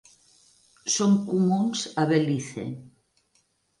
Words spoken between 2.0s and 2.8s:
a Belize.